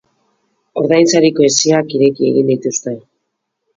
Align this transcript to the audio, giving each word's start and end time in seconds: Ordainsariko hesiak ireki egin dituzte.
Ordainsariko 0.81 1.45
hesiak 1.49 1.93
ireki 1.99 2.27
egin 2.31 2.51
dituzte. 2.53 2.95